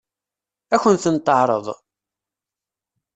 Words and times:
Ad 0.73 0.79
kent-ten-teɛṛeḍ? 0.81 1.65